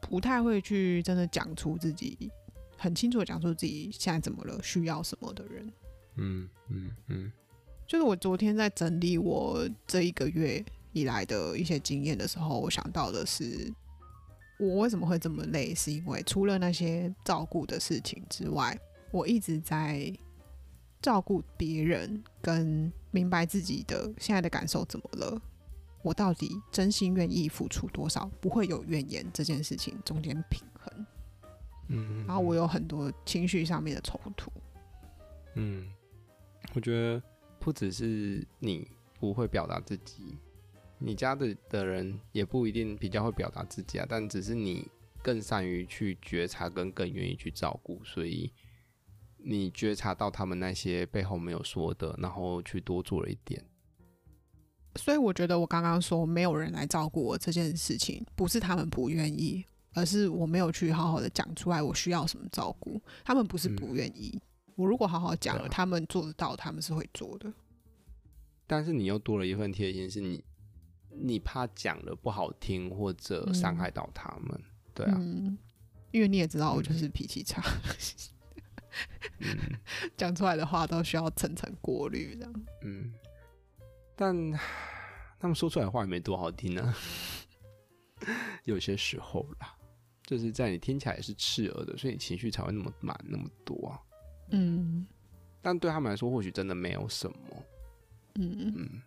[0.00, 2.30] 不太会去真的讲出自己
[2.76, 5.72] 很清楚的讲出自己现在怎么了，需要什么的人。
[6.16, 7.32] 嗯嗯嗯，
[7.86, 13.72] 就是我昨天在整理我这一个月以来的一些经验的时候，我想到的是。
[14.58, 15.74] 我为什么会这么累？
[15.74, 18.78] 是因为除了那些照顾的事情之外，
[19.10, 20.12] 我一直在
[21.02, 25.40] 照顾别人，跟明白自己的现在的感受怎么了，
[26.02, 31.06] 我到底真心愿意付出多少，不会有怨言这件事情中间平衡。
[31.88, 34.50] 嗯，嗯，然后我有很多情绪上面的冲突。
[35.54, 35.86] 嗯，
[36.74, 37.22] 我觉得
[37.58, 38.90] 不只是你
[39.20, 40.38] 不会表达自己，
[40.98, 44.88] 你家的的人也不一定比较会表达自己啊，但只是你
[45.22, 48.52] 更善于去觉察，跟更愿意去照顾，所以
[49.38, 53.64] 你觉察到他们那些背后没有说的，然后去多做了一点。
[54.96, 63.00] 所以我觉得我刚刚说没有人来照顾我这件事情，不是他们不愿意，而是我没有去好好的讲出来我需要什么照顾。
[63.24, 64.32] 他们不是不愿意。
[64.34, 64.40] 嗯
[64.76, 67.50] 我如果好好讲了，他们做得到，他们是会做的。
[68.66, 70.44] 但是你又多了一份贴心，是你，
[71.18, 75.58] 你怕讲了不好听或者伤害到他们，嗯、对啊、嗯。
[76.12, 77.62] 因为你也知道，我就是脾气差，
[80.16, 82.64] 讲、嗯、 出来的话都需要层层过滤，这样。
[82.82, 83.12] 嗯。
[84.14, 84.34] 但
[85.38, 86.96] 他们说出来的话也没多好听呢、啊，
[88.64, 89.76] 有些时候啦，
[90.22, 94.00] 就是在你听起来也是刺耳的，所以你情绪才会那么满那么多啊。
[94.52, 95.06] 嗯，
[95.60, 97.38] 但对他们来说，或许真的没有什么。
[98.36, 99.02] 嗯嗯，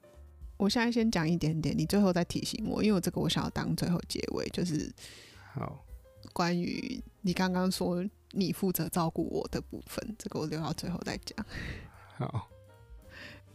[0.60, 4.92] 我现在先讲一点点，你最后再提醒我，因为我这个我想要当最后结尾，就是
[5.54, 5.84] 好，
[6.34, 11.46] 关于你刚刚说你负责照顾我的部分，这个我留到最后再讲。
[12.18, 12.50] 好，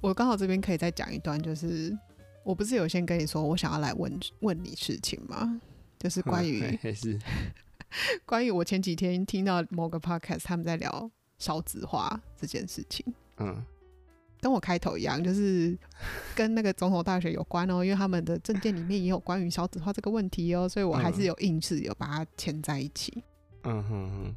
[0.00, 1.94] 我刚好这边可以再讲一段，就是
[2.42, 5.60] 我不是有先跟你说，我想要来问问你事情吗？
[5.98, 7.20] 就是关于还是
[8.24, 11.10] 关于我前几天听到某个 podcast 他们在聊。
[11.36, 13.04] 少子化这件事情，
[13.38, 13.62] 嗯，
[14.44, 15.74] 跟我开头一样，就是
[16.34, 23.24] 跟那个总统大学有关哦，因为他们的政见里面也有关于少子化这个问题哦，所以我还是有硬是有把它牵在一起。
[23.62, 24.34] 嗯哼哼，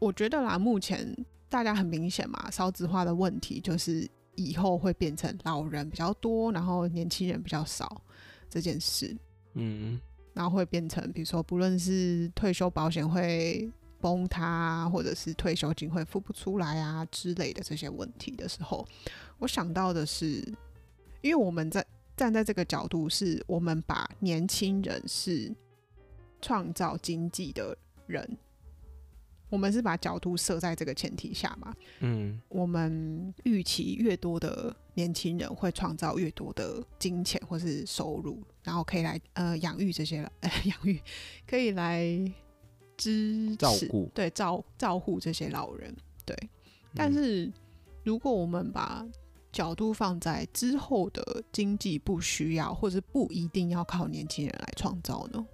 [0.00, 1.16] 我觉得啦，目前
[1.48, 8.02] 大家很明显嘛，少子化的问题就是以后会变成老人比较多，然后年轻人比较少
[8.50, 9.16] 这件事。
[9.54, 10.00] 嗯，
[10.34, 13.70] 然后会变成，比如说不论是退休保险会。
[14.02, 18.84] 崩塌，或者是退休金会付不出来啊之类的这些问题的时候，
[19.38, 20.44] 我想到的是，
[21.20, 21.86] 因为我们在
[22.16, 25.54] 站在这个角度，是我们把年轻人是
[26.40, 28.36] 创造经济的人，
[29.48, 31.72] 我们是把角度设在这个前提下嘛。
[32.00, 41.00] 嗯，我们预期越多的年轻人会创造越多的金钱或是收入，然后可以来呃养育这些呃 养育
[41.46, 42.04] 可以来。
[43.02, 46.36] 支持照顾对照照顾这些老人对，
[46.94, 47.50] 但是
[48.04, 49.04] 如果我们把
[49.50, 55.44] 角度放在之后的经济不需要或者不一定要靠年轻人来创造呢？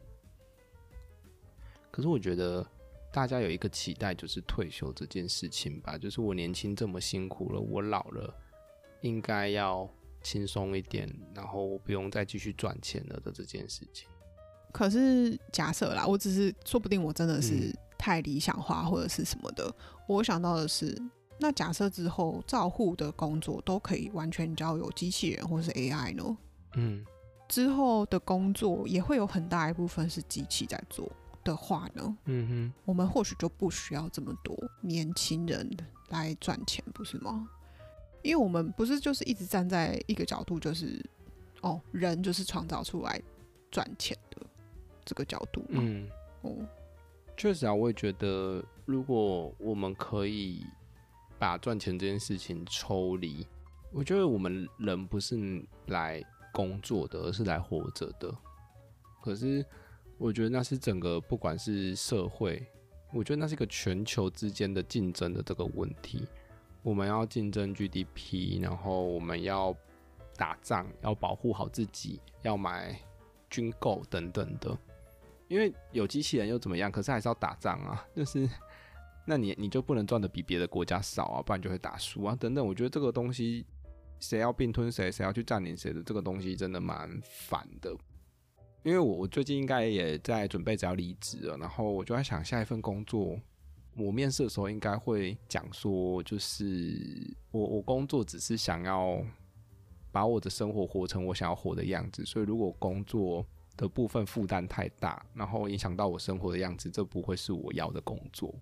[1.90, 2.64] 可是我觉得
[3.12, 8.32] 大家有一个期待，就是退休这件事情吧，就是我年轻这么辛苦了，我老了
[9.00, 9.88] 应该要
[10.22, 14.08] 轻松一点，然后不用再继续赚钱了的这件事情。
[14.72, 19.64] 可是假设啦，我只是说不定我真的是太理想化或者是什么的。
[19.66, 19.74] 嗯、
[20.06, 20.96] 我想到的是，
[21.38, 26.36] 那假设之后照护的工作都可以完全交由机器人或是 AI 呢？
[26.74, 27.04] 嗯，
[27.48, 31.10] 之后的工作也会有很大一部分是机器在做
[31.42, 32.16] 的话呢？
[32.26, 35.68] 嗯哼，我们或许就不需要这么多年轻人
[36.10, 37.48] 来赚钱，不是吗？
[38.22, 41.02] 因为我们不是就是一直站在一个角度，就是
[41.62, 43.20] 哦，人就是创造出来
[43.70, 44.37] 赚钱的。
[45.08, 46.06] 这个角度，嗯，
[46.42, 46.54] 哦，
[47.34, 50.66] 确实啊，我也觉得，如果我们可以
[51.38, 53.46] 把赚钱这件事情抽离，
[53.90, 58.30] 我觉得我们人不是来工作的，而是来活着的。
[59.22, 59.64] 可是，
[60.18, 62.66] 我觉得那是整个不管是社会，
[63.14, 66.26] 我觉得那是一个全球之间的竞争的这个问题。
[66.82, 69.74] 我们要竞争 GDP，然后我们要
[70.36, 73.00] 打仗，要保护好自己，要买
[73.48, 74.76] 军购等等的。
[75.48, 76.92] 因为有机器人又怎么样？
[76.92, 78.06] 可是还是要打仗啊！
[78.14, 78.48] 就是，
[79.26, 82.64] 那你你就不能赚的比别的国家少啊，不然就会打输啊，等等。
[82.64, 83.64] 我觉得这个东西，
[84.20, 87.96] 谁要并吞谁，谁要去占领谁的这个东西，真的蛮烦的。
[88.82, 93.40] 因为我我最近应该也在准备着要离职了，然后我就在想下一份工作，
[93.96, 99.18] 我面试的时候应该会讲说，就是我我工作只是想要
[100.12, 103.46] 把我的生活活成我想要活的样子，所以如果工作。
[103.78, 108.54] 的部分负担太大，然后影响到我生活的样子，这不会是我要的工作。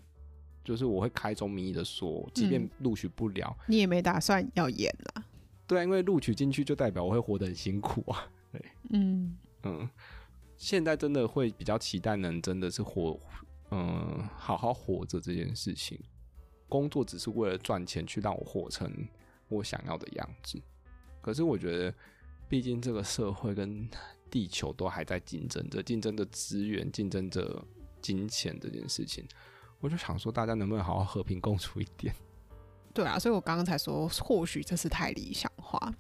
[0.62, 5.24] 就是我会开宗明义的说，即便录取不了，嗯，你也没打算要演了。
[5.66, 8.28] 对啊，因为录取进去就代表我会活得很辛苦啊。
[8.52, 9.88] 对，嗯嗯，
[10.56, 13.18] 现在真的会比较期待能真的是活，
[13.70, 15.98] 嗯，好好活着这件事情。
[16.68, 18.92] 工作只是为了赚钱，去让我活成
[19.48, 20.60] 我想要的样子。
[21.20, 21.94] 可是我觉得，
[22.48, 23.88] 毕竟这个社会跟
[24.30, 27.64] 地球都还在竞争着，竞争着资源，竞争着
[28.02, 29.24] 金钱这件事情，
[29.80, 32.14] 我就想说，大家能不能好好和平共处一点？
[32.92, 35.94] 对啊，所以我刚刚才说，或许这是太理想化，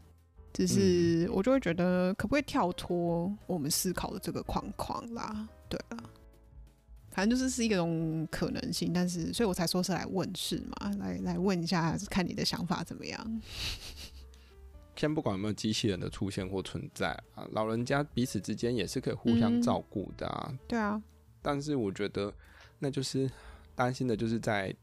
[0.52, 5.46] 只是我就会觉得，可不可以跳脱我们思考的这个框框啦？
[5.68, 5.96] 对啊，
[7.10, 13.42] 反正就是是一种可能性，但是，所以我才说是来问事嘛，来来问一下，看你的想法怎么样。
[14.96, 20.48] 先不管有没有机器人的出现或存在啊，老人家彼此之间也是可以互相照顾的啊。
[20.50, 21.02] 嗯，对啊，
[21.42, 22.32] 但是我觉得，
[22.78, 23.30] 那就是
[23.74, 24.74] 担心的就是在。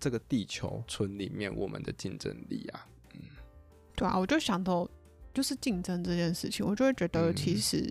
[0.00, 3.20] 这个地球村里面，我们的竞争力啊，嗯，
[3.96, 4.86] 对啊，我就想到
[5.32, 7.82] 就是竞争这件事情，我就会觉得，其实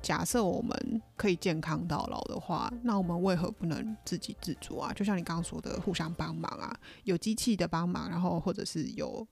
[0.00, 4.92] 假设我们可以健康到老的话，那我们为何不能自给自足啊？
[4.92, 9.26] 就像你刚刚说的，互相帮忙啊，有机器的帮忙，然后或者是有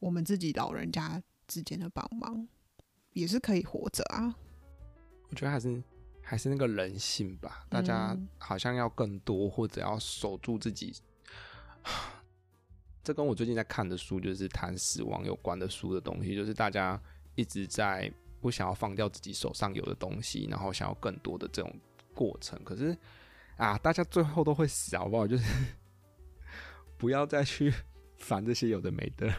[0.00, 2.46] 我们自己老人家之间的帮忙，
[3.12, 4.34] 也是可以活着啊。
[5.28, 5.82] 我觉得还是
[6.22, 10.94] 还是那个人性吧，大家好像要更多，或者要守住自己。
[13.02, 17.00] 这跟我最近在看的书，就是谈死亡有关的书的东西，就是大家
[17.34, 21.70] 一直在不想要放掉自己手上有的东西，然后想要更多的这种
[22.14, 22.58] 过程。
[22.64, 22.96] 可是
[23.56, 25.26] 啊，大家最后都会死，好不好？
[25.26, 25.44] 就是
[26.96, 27.72] 不要再去
[28.16, 29.30] 烦这些有的没的。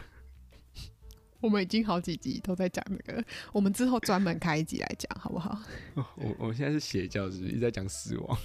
[1.40, 5.58] 我们已经好几集都在讲那个，我们之后专门开一集来讲，好不好？
[5.94, 8.38] 我我现在是邪教，是不是一直在讲死亡？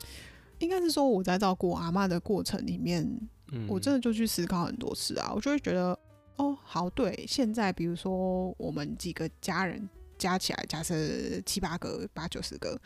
[0.60, 3.28] 应该是说我在照顾我阿嬷的过程里面。
[3.68, 5.96] 我真的就去思考很多次啊，我就会觉得，
[6.36, 10.96] 哦，好，对，现在比如说我们几个家人加起来，假设
[11.42, 12.76] 七八个、八九十个，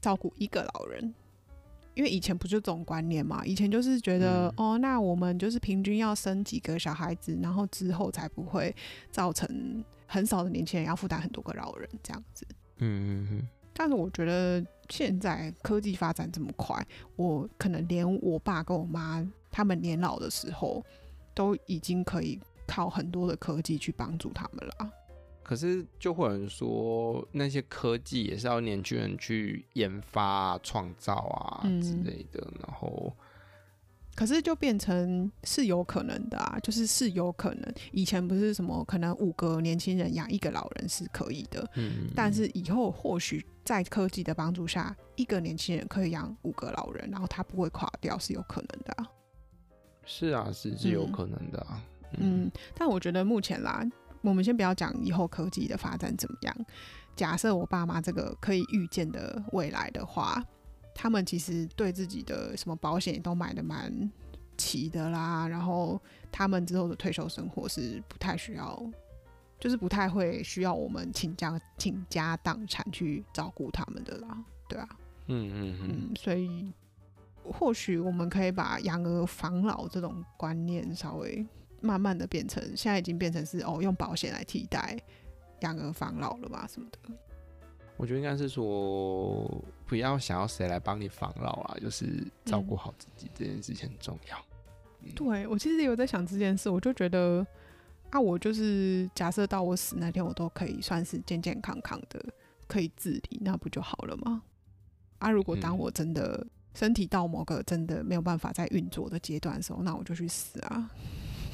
[0.00, 1.14] 照顾一个老人，
[1.98, 8.72] 因为以前不就这种观念嘛，以前就是觉得，嗯、哦，那我们就是平均要生几个小孩子，然后之后才不会
[9.10, 12.46] 造成很少的年轻人要负担很多个老人这样子。
[12.76, 13.48] 嗯嗯嗯。
[13.74, 19.26] 但是我觉得现在科技发展这么快，我可能连我爸跟我妈。
[19.50, 20.84] 他们年老的时候，
[21.34, 24.92] 都已经可以靠很多的科技去帮助他们了。
[25.48, 32.38] 可是，就会有人说，那些科技也是要年轻人去研发啊、创造啊之类的。
[32.52, 33.16] 嗯、然后，
[34.14, 37.74] 可是就变成是有可能的啊，就是是有可能。
[37.92, 49.08] 以前不是什么可能五个年轻人养一个老人是可以的，嗯，但是以后或许在科技的帮助下，一个年轻人可以养五个老人，然后他不会垮掉，是有可能的啊。
[50.04, 51.82] 是啊，是是有可能的啊。
[52.18, 53.82] 嗯，嗯，但我觉得目前啦，
[54.22, 56.56] 我们先不要讲以后科技的发展怎么样。
[57.16, 60.42] 假设我爸妈这个可以预见的未来的话，
[60.94, 64.10] 他们其实对自己的什么保险也都买的蛮
[64.56, 65.46] 齐的啦。
[65.48, 66.00] 然后
[66.30, 68.80] 他们之后的退休生活是不太需要，
[69.58, 74.44] 就是不太会需要我们倾家倾家荡产去照顾他们的啦。
[74.68, 74.88] 对啊，
[75.26, 76.72] 嗯嗯嗯，所以。
[77.50, 81.46] 或许我们可以把养儿防老这种观念稍微
[81.80, 84.98] 慢慢的变成，现在已经变成是哦，用保险来替代
[85.60, 86.98] 养儿防老了吧什么的。
[87.96, 89.44] 我觉得应该是说，
[89.86, 94.38] 不要想要谁来帮你防老啊，就是照顾好自己这件事情很重要。
[95.14, 97.46] 对，我其实也有在想这件事，我就觉得
[98.10, 102.24] 啊，我就是假设到我死那天，我都可以算是健健康康的，
[102.66, 104.42] 可以自理，那不就好了吗？
[105.18, 106.50] 啊，如果当我真的、嗯。
[106.74, 110.88] 身体到某个真的没有办法再运作的阶段的时候，那我就去死啊！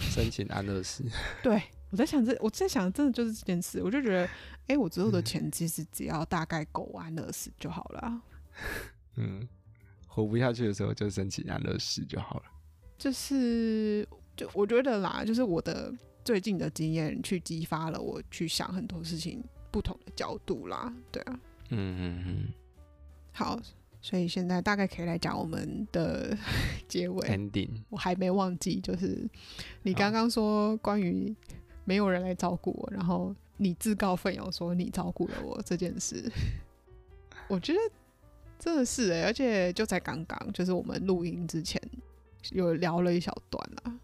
[0.01, 1.05] 申请安乐死。
[1.43, 3.83] 对，我在想这，我在想，真的就是这件事。
[3.83, 4.31] 我就觉得，哎、
[4.69, 8.23] 欸，我之后的钱其实只要大概够安乐死就好了。
[9.17, 9.49] 嗯，
[10.07, 12.45] 活不下去的时候就申请安乐死就好了。
[12.99, 15.93] 就是，就我觉得啦，就是我的
[16.25, 20.95] 最近的经验去激发了我去想很多事情不同的角度啦。
[21.11, 22.53] 对啊，嗯嗯嗯，
[23.33, 23.61] 好。
[24.05, 26.37] 所以现在大概可以来讲我们的
[26.87, 27.27] 结尾。
[27.27, 29.27] Ending，我还没忘记，就是
[29.83, 31.35] 你刚刚说关于
[31.87, 36.31] 没有人来照顾我，然后你自告奋勇说你照顾了我这件事，
[37.48, 37.79] 我觉得
[38.59, 41.81] 真的是哎、欸，而且就在刚刚，就是我们录音之前
[42.52, 43.98] 有聊了一小段啊。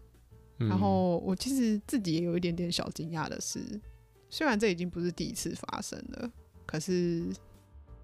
[0.57, 3.59] 然后我其实自己也有一点点小惊讶的是，
[4.31, 6.31] 虽然这已经不是第一次发生了，
[6.65, 7.23] 可是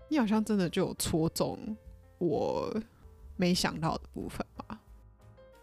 [0.10, 1.76] 你好像真的就有戳中。
[2.18, 2.74] 我
[3.36, 4.80] 没想到的部分吧，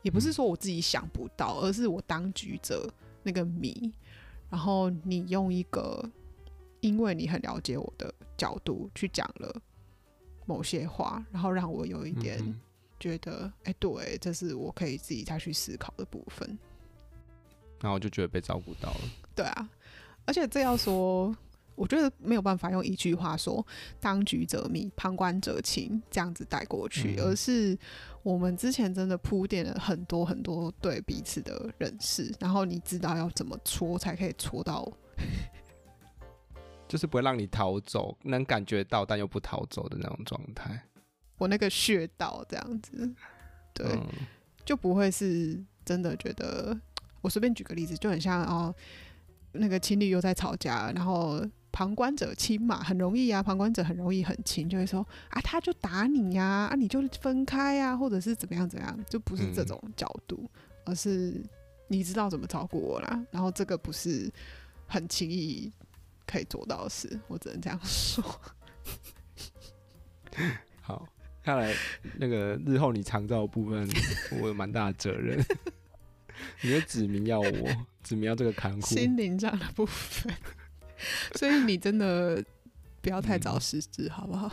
[0.03, 2.89] 也不是说我自己想不到，而是我当局者
[3.23, 3.93] 那个谜，
[4.51, 6.09] 然后你用一个
[6.81, 9.61] 因为你很了解我的角度去讲了
[10.47, 12.39] 某些话，然后让我有一点
[13.01, 16.59] 觉得，哎、欸，对，这是我可以自己再去思考的部分。
[17.81, 19.01] 然后我就觉得被照顾到了。
[19.35, 19.69] 对啊，
[20.25, 21.37] 而且这要说，
[21.75, 23.67] 我觉得没有办法用一句话说
[24.01, 27.77] “当局者迷，旁观者清”这样子带过去，嗯、而是
[28.23, 34.91] 我们之前真的铺垫了很多很多对彼此的认识，然后你知道要怎么戳才可以戳到，
[36.89, 40.81] 就是不会让你逃走，能感觉到但又不逃走的那种状态。
[41.39, 43.13] 我那个穴道这样子，
[43.73, 44.07] 对，嗯、
[44.65, 46.79] 就不会是真的觉得。
[47.21, 48.75] 我随便举个例子，就很像哦，
[49.53, 51.43] 那个情侣又在吵架，然后
[51.75, 60.51] 旁观者清嘛，很容易啊，旁观者很容易很轻，就会说啊，他就打你呀，啊，你就分开呀，或者是怎么样怎么样，就不是这种角度，嗯、
[60.85, 61.43] 而是
[61.89, 64.31] 你知道怎么照顾我啦，然后这个不是
[64.87, 65.69] 很轻易
[66.25, 68.23] 可以做到的事，我只能这样说。
[70.81, 71.09] 好，
[71.43, 71.75] 看来
[72.19, 73.89] 那个日后你长照的部分，
[74.41, 75.45] 我有蛮大的责任。
[76.63, 80.33] 你会指明要我，指明要这个 看护心灵上的部分，
[81.37, 82.45] 所以你真的
[83.01, 84.49] 不要太早失职，好不好？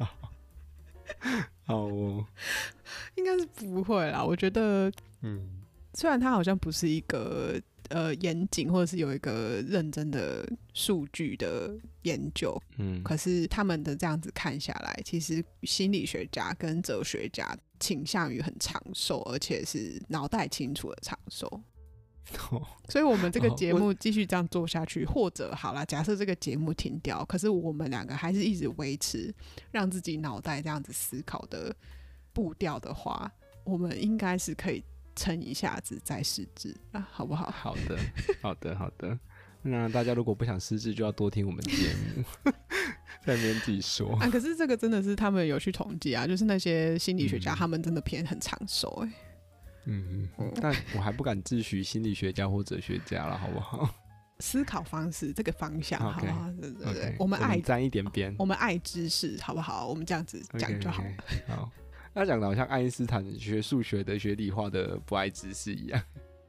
[1.64, 2.26] 好哦，
[3.16, 4.24] 应该是不会啦。
[4.24, 4.90] 我觉得，
[5.22, 5.62] 嗯，
[5.94, 7.60] 虽然他好像不是一个。
[7.90, 21.60] 呃，严谨或者是有一个认真的数据的研究，嗯，可是他们的这样子看下来，其实心理学家跟哲学家倾向于很长寿，而且是脑袋清楚的长寿。
[22.50, 29.34] 哦，所以，我们这个节目继续这样做下去，或者好了，假设这个节目停掉，可是我们两个还是一直维持
[29.70, 31.74] 让自己脑袋这样子思考的
[32.32, 33.30] 步调的话，
[33.64, 34.82] 我们应该是可以。
[35.16, 37.50] 撑一下子再失智啊，好不好？
[37.50, 37.98] 好的，
[38.40, 39.18] 好的，好的。
[39.60, 42.24] 那大家如果不想失智，就要多听我们节目，
[43.26, 44.30] 在那边自己说啊。
[44.30, 49.08] 可是这个真的是他们有去统计啊，就是那些心理学家，嗯、他们真的偏很长寿哎。
[49.08, 49.12] 嗯
[49.84, 50.28] 嗯，
[50.60, 53.94] 但我还不敢自诩心理学家或哲学家了，好不好？
[54.38, 59.86] 思考方式这个方向，好不好对对对我们爱沾一点边，我们爱知识，好不好？
[59.86, 61.04] 我们这样子讲就好。
[61.46, 61.70] 好。
[62.12, 66.02] 他讲的好像爱因斯坦学数学的、学理化的不爱知识一样。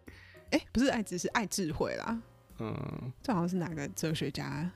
[0.74, 2.22] 不是爱知识，爱智慧啦。
[2.60, 4.70] 嗯，这好像是哪个哲学家？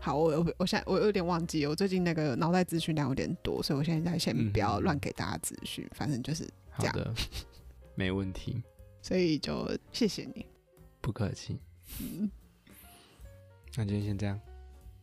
[0.00, 6.92] 好，我我我现在我有点忘记，我最近那个脑袋资讯量有点多，所以我现在先不要乱给大家资讯，嗯、反正就是这样。
[6.92, 7.14] 好的，
[7.94, 8.62] 没问题。
[9.02, 10.46] 所以就谢谢你，
[11.00, 11.58] 不客气。
[12.00, 12.30] 嗯，
[13.76, 14.40] 那今天先这样。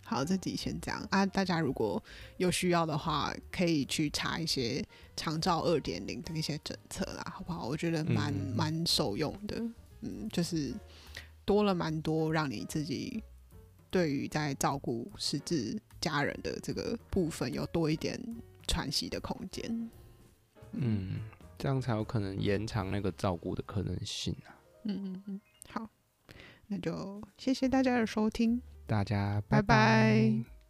[0.04, 1.26] 好，这集先这样啊！
[1.26, 2.04] 大家如果
[2.36, 4.84] 有需要的话，可以去查一些
[5.16, 7.66] 长照二点零的一些政策啦，好不好？
[7.66, 9.64] 我觉得蛮蛮、嗯、受用的，
[10.02, 10.74] 嗯，就是
[11.46, 13.24] 多了蛮多，让你自己
[13.90, 18.20] 对于在照顾实质家人的这个部分有多一点
[18.68, 19.64] 喘息的空间。
[20.74, 21.20] 嗯，嗯，
[21.62, 24.50] 这样才有可能延长那个照顾的可能性啊。
[24.86, 25.88] 嗯嗯嗯，好，
[26.66, 28.60] 那就谢谢大家的收听。
[28.88, 29.62] 大家拜拜。
[29.62, 30.61] 拜拜。